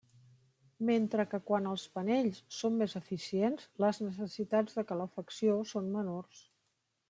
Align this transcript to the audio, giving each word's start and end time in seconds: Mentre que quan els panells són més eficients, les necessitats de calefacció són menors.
Mentre 0.89 1.25
que 1.33 1.39
quan 1.49 1.67
els 1.73 1.83
panells 1.97 2.39
són 2.61 2.81
més 2.81 2.97
eficients, 3.01 3.69
les 3.87 4.03
necessitats 4.09 4.81
de 4.81 4.89
calefacció 4.93 5.63
són 5.75 5.97
menors. 5.99 6.45